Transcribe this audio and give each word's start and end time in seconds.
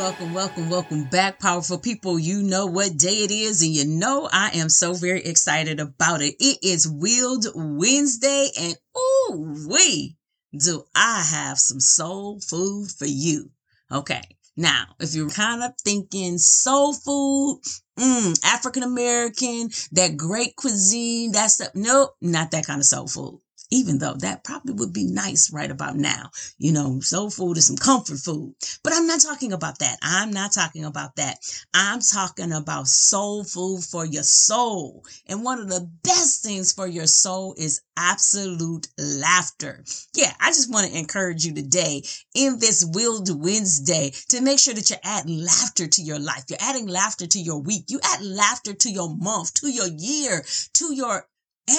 Welcome, 0.00 0.32
welcome, 0.32 0.70
welcome 0.70 1.04
back, 1.04 1.38
powerful 1.38 1.76
people. 1.76 2.18
You 2.18 2.42
know 2.42 2.64
what 2.64 2.96
day 2.96 3.22
it 3.22 3.30
is, 3.30 3.60
and 3.60 3.70
you 3.70 3.84
know 3.84 4.30
I 4.32 4.48
am 4.54 4.70
so 4.70 4.94
very 4.94 5.20
excited 5.20 5.78
about 5.78 6.22
it. 6.22 6.36
It 6.40 6.56
is 6.62 6.88
Willed 6.88 7.44
Wednesday, 7.54 8.48
and 8.58 8.76
ooh, 8.96 9.68
we 9.68 10.16
do 10.56 10.84
I 10.94 11.22
have 11.30 11.58
some 11.58 11.80
soul 11.80 12.40
food 12.40 12.90
for 12.90 13.04
you. 13.04 13.50
Okay. 13.92 14.22
Now, 14.56 14.86
if 14.98 15.14
you're 15.14 15.28
kind 15.28 15.62
of 15.62 15.72
thinking 15.84 16.38
soul 16.38 16.94
food, 16.94 17.60
mm, 17.98 18.42
African 18.42 18.82
American, 18.82 19.68
that 19.92 20.16
great 20.16 20.56
cuisine, 20.56 21.30
that's 21.30 21.58
the, 21.58 21.70
nope, 21.74 22.16
not 22.22 22.52
that 22.52 22.66
kind 22.66 22.80
of 22.80 22.86
soul 22.86 23.06
food 23.06 23.40
even 23.70 23.98
though 23.98 24.14
that 24.14 24.44
probably 24.44 24.74
would 24.74 24.92
be 24.92 25.04
nice 25.04 25.52
right 25.52 25.70
about 25.70 25.96
now. 25.96 26.30
You 26.58 26.72
know, 26.72 27.00
soul 27.00 27.30
food 27.30 27.56
is 27.56 27.66
some 27.66 27.76
comfort 27.76 28.18
food. 28.18 28.54
But 28.82 28.92
I'm 28.94 29.06
not 29.06 29.20
talking 29.20 29.52
about 29.52 29.78
that. 29.78 29.98
I'm 30.02 30.30
not 30.30 30.52
talking 30.52 30.84
about 30.84 31.16
that. 31.16 31.38
I'm 31.72 32.00
talking 32.00 32.52
about 32.52 32.88
soul 32.88 33.44
food 33.44 33.82
for 33.84 34.04
your 34.04 34.22
soul. 34.22 35.04
And 35.26 35.44
one 35.44 35.60
of 35.60 35.68
the 35.68 35.88
best 36.02 36.42
things 36.42 36.72
for 36.72 36.86
your 36.86 37.06
soul 37.06 37.54
is 37.56 37.80
absolute 37.96 38.88
laughter. 38.98 39.84
Yeah, 40.14 40.32
I 40.40 40.48
just 40.48 40.72
want 40.72 40.90
to 40.90 40.98
encourage 40.98 41.44
you 41.44 41.54
today 41.54 42.02
in 42.34 42.58
this 42.58 42.84
Willed 42.84 43.28
Wednesday 43.42 44.12
to 44.28 44.40
make 44.40 44.58
sure 44.58 44.74
that 44.74 44.90
you're 44.90 44.98
adding 45.04 45.38
laughter 45.38 45.86
to 45.86 46.02
your 46.02 46.18
life. 46.18 46.44
You're 46.48 46.58
adding 46.60 46.86
laughter 46.86 47.26
to 47.26 47.38
your 47.38 47.60
week. 47.60 47.84
You 47.88 48.00
add 48.02 48.22
laughter 48.22 48.72
to 48.72 48.90
your 48.90 49.14
month, 49.14 49.54
to 49.54 49.70
your 49.70 49.88
year, 49.88 50.44
to 50.74 50.94
your 50.94 51.26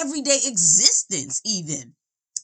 everyday 0.00 0.38
existence, 0.46 1.40
even 1.44 1.94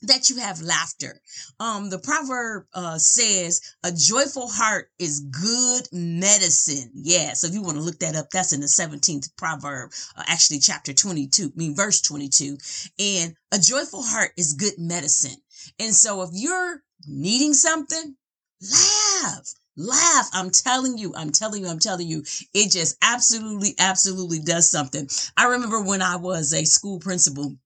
that 0.03 0.31
you 0.31 0.37
have 0.37 0.61
laughter. 0.63 1.21
Um, 1.59 1.91
the 1.91 1.99
proverb 1.99 2.67
uh, 2.73 2.99
says 2.99 3.61
a 3.83 3.91
joyful 3.93 4.49
heart 4.49 4.91
is 4.99 5.21
good 5.21 5.89
medicine. 5.93 6.91
Yeah. 6.95 7.33
So 7.33 7.49
if 7.49 7.55
you 7.55 7.63
want 7.63 7.77
to 7.77 7.83
look 7.83 7.99
that 8.01 8.15
up, 8.15 8.31
that's 8.31 8.53
in 8.53 8.61
the 8.61 8.67
17th 8.67 9.37
proverb, 9.37 9.91
uh, 10.17 10.23
actually 10.27 10.61
chapter 10.61 10.93
22, 10.93 11.47
I 11.47 11.51
mean, 11.57 11.75
verse 11.75 12.01
22. 12.01 12.59
And 12.99 13.35
a 13.53 13.59
joyful 13.59 14.03
heart 14.03 14.33
is 14.37 14.55
good 14.55 14.79
medicine. 14.79 15.41
And 15.79 15.95
so 15.95 16.23
if 16.23 16.31
you're 16.33 16.83
needing 17.07 17.55
something, 17.55 18.17
laugh 18.61 19.47
laugh. 19.79 20.29
I'm 20.35 20.51
telling 20.51 20.99
you, 20.99 21.15
I'm 21.17 21.31
telling 21.31 21.65
you, 21.65 21.71
I'm 21.71 21.79
telling 21.79 22.09
you, 22.09 22.25
it 22.53 22.71
just 22.71 22.97
absolutely, 23.03 23.75
absolutely 23.79 24.41
does 24.41 24.71
something. 24.71 25.09
I 25.37 25.47
remember 25.47 25.81
when 25.81 26.03
I 26.03 26.17
was 26.17 26.53
a 26.53 26.65
school 26.65 26.99
principal 26.99 27.57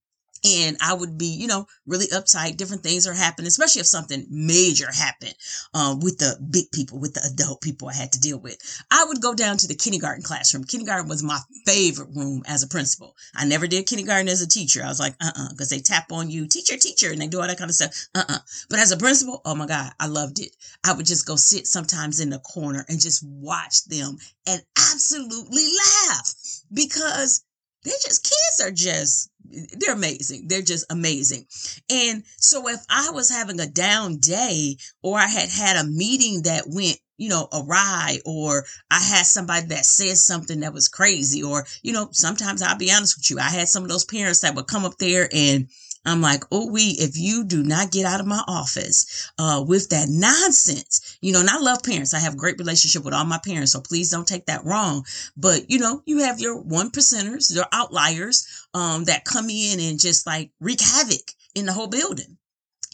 and 0.44 0.76
I 0.80 0.94
would 0.94 1.18
be, 1.18 1.26
you 1.26 1.46
know, 1.46 1.66
really 1.86 2.06
uptight. 2.08 2.56
Different 2.56 2.82
things 2.82 3.06
are 3.06 3.14
happening, 3.14 3.46
especially 3.46 3.80
if 3.80 3.86
something 3.86 4.26
major 4.30 4.90
happened 4.92 5.34
um, 5.74 6.00
with 6.00 6.18
the 6.18 6.38
big 6.50 6.70
people, 6.72 6.98
with 6.98 7.14
the 7.14 7.28
adult 7.32 7.60
people 7.60 7.88
I 7.88 7.94
had 7.94 8.12
to 8.12 8.20
deal 8.20 8.38
with. 8.38 8.56
I 8.90 9.04
would 9.06 9.20
go 9.20 9.34
down 9.34 9.56
to 9.58 9.68
the 9.68 9.74
kindergarten 9.74 10.22
classroom. 10.22 10.64
Kindergarten 10.64 11.08
was 11.08 11.22
my 11.22 11.38
favorite 11.66 12.10
room 12.14 12.42
as 12.46 12.62
a 12.62 12.68
principal. 12.68 13.16
I 13.34 13.44
never 13.44 13.66
did 13.66 13.86
kindergarten 13.86 14.28
as 14.28 14.42
a 14.42 14.48
teacher. 14.48 14.82
I 14.84 14.88
was 14.88 15.00
like, 15.00 15.14
uh 15.20 15.26
uh-uh, 15.26 15.44
uh, 15.44 15.48
because 15.50 15.70
they 15.70 15.80
tap 15.80 16.12
on 16.12 16.30
you, 16.30 16.46
teacher, 16.46 16.76
teacher, 16.76 17.10
and 17.10 17.20
they 17.20 17.28
do 17.28 17.40
all 17.40 17.46
that 17.46 17.58
kind 17.58 17.70
of 17.70 17.74
stuff. 17.74 18.08
Uh 18.14 18.18
uh-uh. 18.28 18.34
uh. 18.34 18.38
But 18.68 18.78
as 18.80 18.92
a 18.92 18.96
principal, 18.96 19.40
oh 19.44 19.54
my 19.54 19.66
God, 19.66 19.92
I 20.00 20.06
loved 20.06 20.38
it. 20.40 20.54
I 20.84 20.92
would 20.92 21.06
just 21.06 21.26
go 21.26 21.36
sit 21.36 21.66
sometimes 21.66 22.20
in 22.20 22.30
the 22.30 22.38
corner 22.40 22.84
and 22.88 23.00
just 23.00 23.22
watch 23.24 23.84
them 23.84 24.18
and 24.46 24.62
absolutely 24.92 25.66
laugh 25.66 26.34
because 26.72 27.44
they're 27.84 27.94
just 28.04 28.24
kids 28.24 28.68
are 28.68 28.72
just 28.72 29.30
they're 29.78 29.94
amazing. 29.94 30.48
They're 30.48 30.62
just 30.62 30.90
amazing. 30.90 31.46
And 31.90 32.24
so 32.36 32.68
if 32.68 32.80
I 32.88 33.10
was 33.10 33.30
having 33.30 33.60
a 33.60 33.66
down 33.66 34.18
day 34.18 34.76
or 35.02 35.18
I 35.18 35.26
had 35.26 35.50
had 35.50 35.76
a 35.76 35.88
meeting 35.88 36.42
that 36.42 36.64
went, 36.66 36.98
you 37.18 37.28
know, 37.28 37.48
awry 37.52 38.18
or 38.24 38.64
I 38.90 38.98
had 38.98 39.26
somebody 39.26 39.66
that 39.66 39.84
said 39.84 40.16
something 40.16 40.60
that 40.60 40.72
was 40.72 40.88
crazy 40.88 41.42
or, 41.42 41.66
you 41.82 41.92
know, 41.92 42.08
sometimes 42.12 42.62
I'll 42.62 42.78
be 42.78 42.92
honest 42.92 43.18
with 43.18 43.30
you. 43.30 43.38
I 43.38 43.50
had 43.50 43.68
some 43.68 43.82
of 43.82 43.90
those 43.90 44.04
parents 44.04 44.40
that 44.40 44.54
would 44.54 44.66
come 44.66 44.84
up 44.84 44.96
there 44.98 45.28
and 45.32 45.68
I'm 46.04 46.20
like, 46.20 46.44
oh, 46.50 46.70
we, 46.70 46.96
if 46.98 47.16
you 47.16 47.44
do 47.44 47.62
not 47.62 47.92
get 47.92 48.06
out 48.06 48.20
of 48.20 48.26
my 48.26 48.42
office, 48.48 49.30
uh, 49.38 49.64
with 49.66 49.88
that 49.90 50.08
nonsense, 50.08 51.18
you 51.20 51.32
know, 51.32 51.40
and 51.40 51.50
I 51.50 51.58
love 51.58 51.82
parents. 51.82 52.12
I 52.12 52.18
have 52.18 52.34
a 52.34 52.38
great 52.38 52.58
relationship 52.58 53.04
with 53.04 53.14
all 53.14 53.24
my 53.24 53.38
parents. 53.44 53.72
So 53.72 53.80
please 53.80 54.10
don't 54.10 54.26
take 54.26 54.46
that 54.46 54.64
wrong. 54.64 55.04
But, 55.36 55.70
you 55.70 55.78
know, 55.78 56.02
you 56.04 56.18
have 56.18 56.40
your 56.40 56.60
one 56.60 56.90
percenters, 56.90 57.54
your 57.54 57.66
outliers, 57.72 58.46
um, 58.74 59.04
that 59.04 59.24
come 59.24 59.48
in 59.48 59.78
and 59.80 60.00
just 60.00 60.26
like 60.26 60.50
wreak 60.60 60.80
havoc 60.80 61.32
in 61.54 61.66
the 61.66 61.72
whole 61.72 61.88
building. 61.88 62.38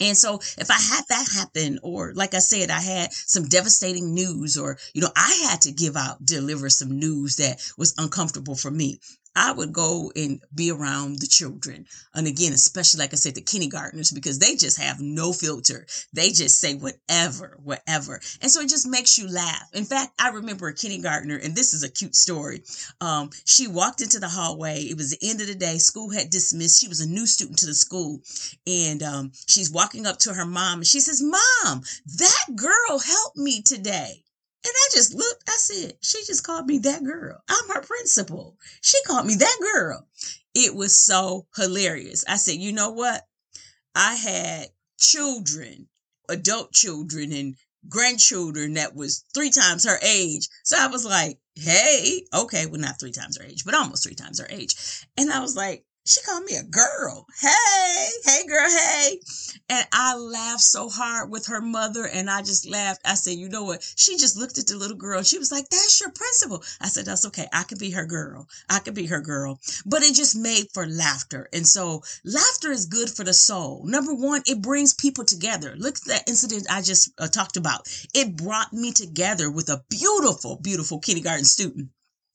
And 0.01 0.17
so 0.17 0.35
if 0.35 0.71
I 0.71 0.79
had 0.79 1.03
that 1.09 1.27
happen, 1.33 1.79
or 1.83 2.13
like 2.13 2.33
I 2.33 2.39
said, 2.39 2.69
I 2.69 2.79
had 2.79 3.11
some 3.11 3.49
devastating 3.49 4.13
news, 4.13 4.57
or, 4.57 4.77
you 4.93 5.01
know, 5.01 5.11
I 5.15 5.47
had 5.49 5.61
to 5.61 5.71
give 5.71 5.97
out, 5.97 6.23
deliver 6.23 6.69
some 6.69 6.99
news 6.99 7.35
that 7.35 7.59
was 7.77 7.95
uncomfortable 7.97 8.55
for 8.55 8.71
me. 8.71 8.99
I 9.35 9.51
would 9.51 9.71
go 9.71 10.11
and 10.15 10.41
be 10.53 10.71
around 10.71 11.19
the 11.19 11.27
children. 11.27 11.85
And 12.13 12.27
again, 12.27 12.53
especially 12.53 12.99
like 12.99 13.13
I 13.13 13.15
said, 13.15 13.35
the 13.35 13.41
kindergartners, 13.41 14.11
because 14.11 14.39
they 14.39 14.55
just 14.55 14.79
have 14.79 14.99
no 14.99 15.33
filter. 15.33 15.85
They 16.13 16.31
just 16.31 16.59
say 16.59 16.75
whatever, 16.75 17.57
whatever. 17.63 18.21
And 18.41 18.51
so 18.51 18.61
it 18.61 18.69
just 18.69 18.87
makes 18.87 19.17
you 19.17 19.31
laugh. 19.31 19.69
In 19.73 19.85
fact, 19.85 20.13
I 20.19 20.29
remember 20.29 20.67
a 20.67 20.73
kindergartner, 20.73 21.37
and 21.37 21.55
this 21.55 21.73
is 21.73 21.83
a 21.83 21.89
cute 21.89 22.15
story. 22.15 22.63
Um, 23.01 23.29
she 23.45 23.67
walked 23.67 24.01
into 24.01 24.19
the 24.19 24.27
hallway. 24.27 24.81
It 24.81 24.97
was 24.97 25.11
the 25.11 25.29
end 25.29 25.41
of 25.41 25.47
the 25.47 25.55
day. 25.55 25.77
School 25.77 26.09
had 26.09 26.29
dismissed. 26.29 26.81
She 26.81 26.87
was 26.87 27.01
a 27.01 27.09
new 27.09 27.25
student 27.25 27.59
to 27.59 27.65
the 27.65 27.73
school. 27.73 28.21
And 28.67 29.03
um, 29.03 29.31
she's 29.47 29.71
walking 29.71 30.05
up 30.05 30.17
to 30.19 30.33
her 30.33 30.45
mom 30.45 30.79
and 30.79 30.87
she 30.87 30.99
says, 30.99 31.21
Mom, 31.21 31.83
that 32.17 32.45
girl 32.55 32.99
helped 32.99 33.37
me 33.37 33.61
today. 33.61 34.23
And 34.65 34.73
I 34.75 34.89
just 34.93 35.13
looked, 35.13 35.43
I 35.47 35.55
said, 35.57 35.93
she 36.01 36.23
just 36.25 36.43
called 36.43 36.65
me 36.65 36.79
that 36.79 37.03
girl. 37.03 37.41
I'm 37.47 37.69
her 37.69 37.81
principal. 37.81 38.57
She 38.81 39.01
called 39.03 39.25
me 39.25 39.35
that 39.35 39.57
girl. 39.61 40.05
It 40.53 40.75
was 40.75 40.95
so 40.95 41.47
hilarious. 41.55 42.25
I 42.27 42.35
said, 42.35 42.55
you 42.55 42.73
know 42.73 42.91
what? 42.91 43.25
I 43.95 44.15
had 44.15 44.67
children, 44.97 45.87
adult 46.27 46.73
children 46.73 47.31
and 47.31 47.55
grandchildren 47.87 48.73
that 48.73 48.95
was 48.95 49.23
three 49.33 49.49
times 49.49 49.85
her 49.85 49.97
age. 50.01 50.49
So 50.63 50.77
I 50.77 50.87
was 50.87 51.05
like, 51.05 51.39
hey, 51.55 52.25
okay, 52.33 52.65
well, 52.65 52.81
not 52.81 52.99
three 52.99 53.11
times 53.11 53.37
her 53.37 53.45
age, 53.45 53.63
but 53.63 53.75
almost 53.75 54.03
three 54.03 54.15
times 54.15 54.39
her 54.39 54.47
age. 54.49 54.75
And 55.17 55.31
I 55.31 55.39
was 55.39 55.55
like, 55.55 55.85
she 56.09 56.21
called 56.23 56.43
me 56.43 56.55
a 56.55 56.63
girl. 56.63 57.27
Hey, 57.39 58.07
hey, 58.25 58.45
girl, 58.47 58.67
hey. 58.67 59.19
And 59.69 59.85
I 59.93 60.15
laughed 60.15 60.63
so 60.63 60.89
hard 60.89 61.29
with 61.29 61.45
her 61.45 61.61
mother, 61.61 62.07
and 62.07 62.31
I 62.31 62.41
just 62.41 62.67
laughed. 62.67 63.01
I 63.05 63.13
said, 63.13 63.37
You 63.37 63.47
know 63.47 63.63
what? 63.63 63.87
She 63.95 64.17
just 64.17 64.35
looked 64.35 64.57
at 64.57 64.65
the 64.65 64.75
little 64.75 64.97
girl 64.97 65.19
and 65.19 65.27
she 65.27 65.37
was 65.37 65.51
like, 65.51 65.69
That's 65.69 65.99
your 65.99 66.09
principal. 66.09 66.63
I 66.81 66.87
said, 66.87 67.05
That's 67.05 67.27
okay. 67.27 67.47
I 67.53 67.61
can 67.61 67.77
be 67.77 67.91
her 67.91 68.07
girl. 68.07 68.47
I 68.67 68.79
can 68.79 68.95
be 68.95 69.05
her 69.05 69.21
girl. 69.21 69.59
But 69.85 70.01
it 70.01 70.15
just 70.15 70.35
made 70.35 70.69
for 70.73 70.87
laughter. 70.87 71.47
And 71.53 71.67
so, 71.67 72.01
laughter 72.25 72.71
is 72.71 72.87
good 72.87 73.11
for 73.11 73.23
the 73.23 73.33
soul. 73.33 73.83
Number 73.85 74.15
one, 74.15 74.41
it 74.47 74.63
brings 74.63 74.95
people 74.95 75.25
together. 75.25 75.75
Look 75.77 75.97
at 75.97 76.05
that 76.05 76.27
incident 76.29 76.65
I 76.71 76.81
just 76.81 77.11
uh, 77.19 77.27
talked 77.27 77.55
about. 77.55 77.87
It 78.15 78.35
brought 78.35 78.73
me 78.73 78.93
together 78.93 79.51
with 79.51 79.69
a 79.69 79.83
beautiful, 79.89 80.55
beautiful 80.55 80.97
kindergarten 80.97 81.45
student 81.45 81.89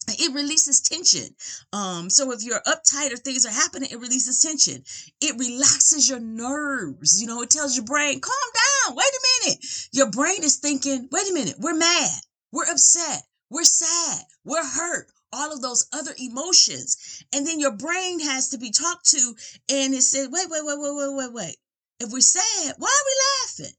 it 0.08 0.34
releases 0.34 0.80
tension. 0.80 1.34
Um, 1.72 2.10
so 2.10 2.32
if 2.32 2.42
you're 2.42 2.60
uptight 2.60 3.12
or 3.12 3.16
things 3.16 3.46
are 3.46 3.52
happening, 3.52 3.88
it 3.90 4.00
releases 4.00 4.40
tension. 4.40 4.84
It 5.20 5.38
relaxes 5.38 6.08
your 6.08 6.20
nerves. 6.20 7.20
You 7.20 7.26
know, 7.26 7.42
it 7.42 7.50
tells 7.50 7.76
your 7.76 7.84
brain, 7.84 8.20
calm 8.20 8.34
down. 8.54 8.96
Wait 8.96 9.04
a 9.04 9.46
minute. 9.46 9.88
Your 9.92 10.10
brain 10.10 10.42
is 10.42 10.56
thinking, 10.56 11.08
wait 11.10 11.30
a 11.30 11.34
minute, 11.34 11.54
we're 11.58 11.74
mad, 11.74 12.10
we're 12.52 12.70
upset, 12.70 13.22
we're 13.50 13.64
sad, 13.64 14.24
we're 14.44 14.64
hurt. 14.64 15.08
All 15.32 15.52
of 15.52 15.62
those 15.62 15.88
other 15.92 16.12
emotions. 16.16 17.24
And 17.32 17.44
then 17.44 17.58
your 17.58 17.72
brain 17.72 18.20
has 18.20 18.50
to 18.50 18.58
be 18.58 18.70
talked 18.70 19.10
to 19.10 19.34
and 19.68 19.92
it 19.92 20.02
says, 20.02 20.28
wait, 20.30 20.46
wait, 20.48 20.64
wait, 20.64 20.78
wait, 20.78 20.94
wait, 20.94 21.16
wait, 21.16 21.32
wait. 21.32 21.56
If 21.98 22.12
we're 22.12 22.20
sad, 22.20 22.74
why 22.78 22.88
are 22.88 23.06
we 23.06 23.64
laughing? 23.64 23.74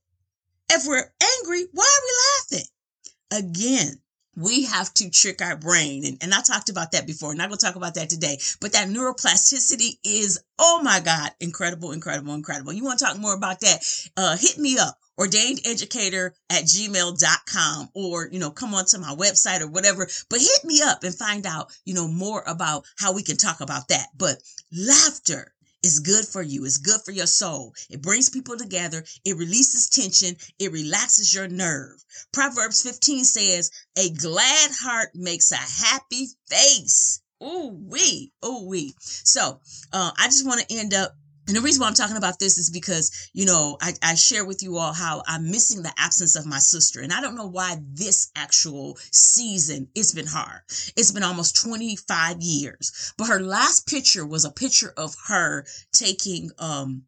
If 0.69 0.85
we're 0.85 1.13
angry, 1.39 1.65
why 1.71 1.85
are 1.85 2.05
we 2.05 2.57
laughing? 2.57 2.67
Again, 3.31 4.01
we 4.35 4.63
have 4.65 4.93
to 4.95 5.09
trick 5.09 5.41
our 5.41 5.55
brain. 5.55 6.05
And, 6.05 6.17
and 6.21 6.33
I 6.33 6.41
talked 6.41 6.69
about 6.69 6.91
that 6.91 7.07
before. 7.07 7.31
and 7.31 7.41
I'm 7.41 7.49
not 7.49 7.51
going 7.51 7.59
to 7.59 7.65
talk 7.65 7.75
about 7.75 7.95
that 7.95 8.09
today, 8.09 8.37
but 8.59 8.73
that 8.73 8.89
neuroplasticity 8.89 9.97
is, 10.03 10.39
oh 10.59 10.81
my 10.83 10.99
God, 10.99 11.31
incredible, 11.39 11.91
incredible, 11.91 12.33
incredible. 12.33 12.73
You 12.73 12.83
want 12.83 12.99
to 12.99 13.05
talk 13.05 13.17
more 13.17 13.35
about 13.35 13.61
that? 13.61 14.09
Uh, 14.17 14.37
hit 14.37 14.57
me 14.57 14.77
up 14.77 14.99
ordainededucator 15.19 16.31
at 16.49 16.63
gmail.com 16.63 17.89
or 17.93 18.27
you 18.31 18.39
know 18.39 18.51
come 18.51 18.73
onto 18.73 18.97
my 18.97 19.15
website 19.15 19.61
or 19.61 19.67
whatever 19.67 20.07
but 20.29 20.39
hit 20.39 20.65
me 20.65 20.81
up 20.83 21.03
and 21.03 21.15
find 21.15 21.45
out 21.45 21.71
you 21.85 21.93
know 21.93 22.07
more 22.07 22.43
about 22.45 22.83
how 22.97 23.13
we 23.13 23.23
can 23.23 23.37
talk 23.37 23.61
about 23.61 23.87
that 23.87 24.07
but 24.17 24.35
laughter 24.73 25.53
is 25.85 25.99
good 25.99 26.25
for 26.25 26.41
you. 26.41 26.65
It's 26.65 26.79
good 26.79 26.99
for 27.05 27.11
your 27.11 27.27
soul. 27.27 27.73
It 27.89 28.01
brings 28.01 28.29
people 28.29 28.57
together. 28.57 29.05
It 29.23 29.37
releases 29.37 29.87
tension. 29.89 30.35
It 30.57 30.71
relaxes 30.71 31.33
your 31.33 31.47
nerve. 31.47 32.03
Proverbs 32.33 32.81
15 32.81 33.23
says, 33.23 33.69
a 33.97 34.09
glad 34.09 34.71
heart 34.81 35.09
makes 35.13 35.51
a 35.51 35.57
happy 35.57 36.27
face. 36.49 37.21
Ooh 37.43 37.77
wee, 37.89 38.31
ooh 38.43 38.65
wee. 38.67 38.95
So, 38.99 39.59
uh, 39.93 40.11
I 40.17 40.25
just 40.25 40.45
want 40.45 40.61
to 40.61 40.75
end 40.75 40.93
up 40.93 41.15
and 41.47 41.55
the 41.55 41.61
reason 41.61 41.81
why 41.81 41.87
I'm 41.87 41.93
talking 41.93 42.17
about 42.17 42.39
this 42.39 42.57
is 42.57 42.69
because, 42.69 43.29
you 43.33 43.45
know, 43.45 43.77
I, 43.81 43.93
I, 44.01 44.15
share 44.15 44.45
with 44.45 44.63
you 44.63 44.77
all 44.77 44.93
how 44.93 45.21
I'm 45.27 45.51
missing 45.51 45.83
the 45.83 45.93
absence 45.97 46.35
of 46.35 46.45
my 46.45 46.57
sister. 46.57 47.01
And 47.01 47.13
I 47.13 47.21
don't 47.21 47.35
know 47.35 47.47
why 47.47 47.77
this 47.93 48.31
actual 48.35 48.97
season, 49.11 49.87
it's 49.93 50.13
been 50.13 50.25
hard. 50.25 50.61
It's 50.95 51.11
been 51.11 51.23
almost 51.23 51.61
25 51.61 52.41
years. 52.41 53.13
But 53.17 53.27
her 53.27 53.39
last 53.39 53.87
picture 53.87 54.25
was 54.25 54.43
a 54.43 54.51
picture 54.51 54.93
of 54.97 55.15
her 55.27 55.65
taking 55.91 56.49
um, 56.57 57.03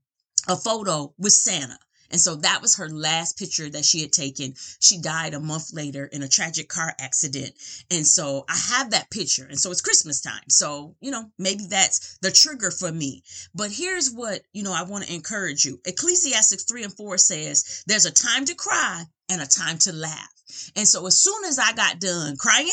a 0.48 0.56
photo 0.56 1.14
with 1.18 1.34
Santa. 1.34 1.80
And 2.12 2.20
so 2.20 2.36
that 2.36 2.62
was 2.62 2.76
her 2.78 2.90
last 2.90 3.38
picture 3.38 3.70
that 3.70 3.86
she 3.86 4.02
had 4.02 4.12
taken. 4.12 4.54
She 4.80 5.00
died 5.00 5.34
a 5.34 5.40
month 5.40 5.74
later 5.74 6.06
in 6.06 6.24
a 6.24 6.28
tragic 6.28 6.70
car 6.70 6.94
accident. 7.00 7.54
And 7.92 8.06
so 8.06 8.46
I 8.50 8.58
have 8.76 8.92
that 8.92 9.10
picture. 9.10 9.46
And 9.46 9.60
so 9.60 9.72
it's 9.72 9.82
Christmas 9.82 10.22
time. 10.22 10.50
So, 10.50 10.96
you 11.02 11.12
know, 11.12 11.26
maybe 11.38 11.66
that's 11.70 12.18
the 12.20 12.32
trigger 12.32 12.72
for 12.72 12.92
me. 12.92 13.24
But 13.54 13.72
here's 13.72 14.12
what, 14.12 14.42
you 14.54 14.64
know, 14.64 14.74
I 14.74 14.84
want 14.84 15.06
to 15.06 15.14
encourage 15.14 15.66
you. 15.66 15.80
Ecclesiastics 15.86 16.64
3 16.64 16.84
and 16.84 16.94
4 16.94 17.18
says, 17.18 17.84
there's 17.88 18.06
a 18.06 18.12
time 18.12 18.46
to 18.46 18.56
cry 18.56 19.04
and 19.30 19.42
a 19.42 19.48
time 19.48 19.78
to 19.80 19.94
laugh. 19.94 20.34
And 20.76 20.88
so 20.88 21.06
as 21.08 21.20
soon 21.20 21.44
as 21.46 21.60
I 21.60 21.74
got 21.74 22.00
done 22.00 22.38
crying, 22.38 22.70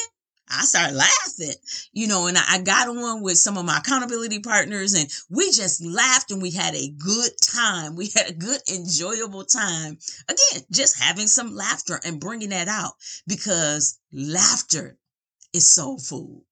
I 0.48 0.64
started 0.64 0.94
laughing, 0.94 1.54
you 1.92 2.06
know, 2.06 2.26
and 2.26 2.36
I, 2.36 2.58
got 2.58 2.88
on 2.88 3.22
with 3.22 3.38
some 3.38 3.56
of 3.56 3.64
my 3.64 3.78
accountability 3.78 4.40
partners 4.40 4.94
and 4.94 5.10
we 5.28 5.50
just 5.50 5.84
laughed 5.84 6.30
and 6.30 6.40
we 6.40 6.50
had 6.50 6.74
a 6.74 6.90
good 6.90 7.32
time. 7.42 7.96
We 7.96 8.10
had 8.14 8.30
a 8.30 8.34
good, 8.34 8.60
enjoyable 8.72 9.44
time. 9.44 9.98
Again, 10.28 10.64
just 10.70 10.98
having 10.98 11.26
some 11.26 11.54
laughter 11.54 12.00
and 12.04 12.20
bringing 12.20 12.50
that 12.50 12.68
out 12.68 12.94
because 13.26 13.98
laughter 14.12 14.98
is 15.52 15.66
soul 15.66 15.98
food. 15.98 16.42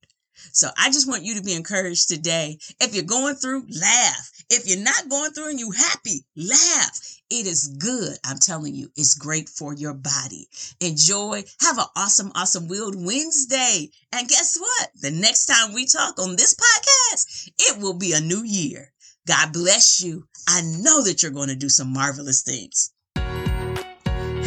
So 0.53 0.69
I 0.79 0.91
just 0.91 1.09
want 1.09 1.25
you 1.25 1.35
to 1.37 1.43
be 1.43 1.55
encouraged 1.55 2.09
today. 2.09 2.59
If 2.81 2.95
you're 2.95 3.05
going 3.05 3.37
through, 3.37 3.67
laugh. 3.81 4.31
If 4.51 4.67
you're 4.67 4.83
not 4.83 5.09
going 5.09 5.33
through 5.33 5.51
and 5.51 5.61
you 5.61 5.71
happy, 5.71 6.25
laugh. 6.37 7.01
It 7.31 7.47
is 7.47 7.69
good. 7.79 8.19
I'm 8.25 8.39
telling 8.39 8.75
you, 8.75 8.91
it's 8.97 9.15
great 9.15 9.49
for 9.49 9.73
your 9.75 9.95
body. 9.95 10.49
Enjoy. 10.81 11.43
Have 11.61 11.79
an 11.79 11.87
awesome, 11.97 12.33
awesome 12.35 12.69
Willed 12.69 12.97
Wednesday. 12.97 13.91
And 14.13 14.29
guess 14.29 14.59
what? 14.59 14.91
The 15.01 15.11
next 15.11 15.47
time 15.47 15.73
we 15.73 15.87
talk 15.87 16.19
on 16.19 16.37
this 16.37 16.55
podcast, 16.55 17.51
it 17.59 17.83
will 17.83 17.95
be 17.95 18.13
a 18.13 18.21
new 18.21 18.43
year. 18.43 18.93
God 19.27 19.53
bless 19.53 20.03
you. 20.03 20.27
I 20.49 20.61
know 20.63 21.03
that 21.05 21.23
you're 21.23 21.31
going 21.31 21.49
to 21.49 21.57
do 21.57 21.69
some 21.69 21.93
marvelous 21.93 22.43
things. 22.43 22.91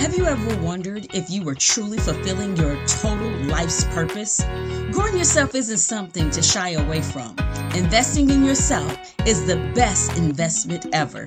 Have 0.06 0.16
you 0.16 0.28
ever 0.28 0.62
wondered 0.62 1.08
if 1.16 1.32
you 1.32 1.42
were 1.42 1.56
truly 1.56 1.98
fulfilling 1.98 2.56
your 2.58 2.76
total 2.86 3.28
life's 3.48 3.86
purpose? 3.86 4.44
Growing 4.92 5.18
yourself 5.18 5.56
isn't 5.56 5.80
something 5.80 6.30
to 6.30 6.44
shy 6.44 6.74
away 6.74 7.02
from. 7.02 7.36
Investing 7.74 8.30
in 8.30 8.46
yourself 8.46 8.96
is 9.26 9.48
the 9.48 9.56
best 9.74 10.16
investment 10.16 10.86
ever. 10.94 11.24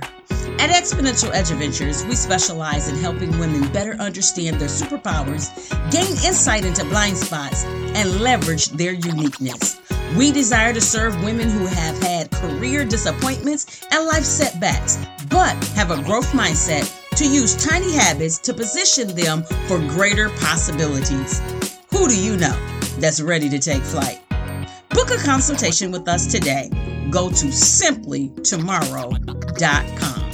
At 0.61 0.71
Exponential 0.71 1.35
Edge 1.35 1.51
Adventures, 1.51 2.05
we 2.05 2.15
specialize 2.15 2.87
in 2.87 2.95
helping 2.95 3.37
women 3.41 3.67
better 3.73 3.95
understand 3.95 4.61
their 4.61 4.69
superpowers, 4.69 5.51
gain 5.91 6.13
insight 6.25 6.65
into 6.65 6.85
blind 6.85 7.17
spots, 7.17 7.65
and 7.65 8.21
leverage 8.21 8.69
their 8.69 8.93
uniqueness. 8.93 9.81
We 10.17 10.31
desire 10.31 10.73
to 10.73 10.81
serve 10.81 11.21
women 11.25 11.51
who 11.51 11.67
have 11.67 12.01
had 12.01 12.31
career 12.31 12.85
disappointments 12.85 13.85
and 13.91 14.07
life 14.07 14.23
setbacks, 14.23 15.05
but 15.29 15.57
have 15.75 15.91
a 15.91 16.01
growth 16.05 16.31
mindset 16.31 16.98
to 17.19 17.27
use 17.27 17.55
tiny 17.57 17.93
habits 17.93 18.39
to 18.39 18.55
position 18.55 19.13
them 19.17 19.43
for 19.67 19.81
greater 19.89 20.29
possibilities. 20.39 21.41
Who 21.91 22.07
do 22.07 22.17
you 22.17 22.37
know 22.37 22.57
that's 23.01 23.21
ready 23.21 23.49
to 23.49 23.59
take 23.59 23.83
flight? 23.83 24.21
Book 24.91 25.11
a 25.11 25.17
consultation 25.17 25.91
with 25.91 26.07
us 26.07 26.31
today. 26.31 26.71
Go 27.11 27.29
to 27.29 27.47
simplytomorrow.com. 27.47 30.28